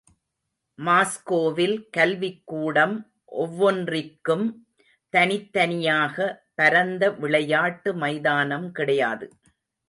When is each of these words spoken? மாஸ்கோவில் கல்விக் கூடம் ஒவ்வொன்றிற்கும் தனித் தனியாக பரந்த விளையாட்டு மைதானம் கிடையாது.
மாஸ்கோவில் 0.79 1.75
கல்விக் 1.89 2.41
கூடம் 2.45 2.95
ஒவ்வொன்றிற்கும் 3.31 4.45
தனித் 5.13 5.53
தனியாக 5.53 6.45
பரந்த 6.55 7.11
விளையாட்டு 7.11 7.93
மைதானம் 7.93 8.71
கிடையாது. 8.71 9.27